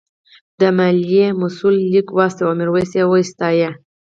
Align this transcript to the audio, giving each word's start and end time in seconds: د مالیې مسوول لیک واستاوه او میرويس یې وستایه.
د 0.59 0.61
مالیې 0.77 1.27
مسوول 1.41 1.75
لیک 1.91 2.07
واستاوه 2.17 2.49
او 2.51 2.57
میرويس 2.59 2.91
یې 2.99 3.05
وستایه. 3.11 3.69